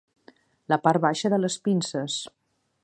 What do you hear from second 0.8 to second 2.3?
part baixa de les pinces.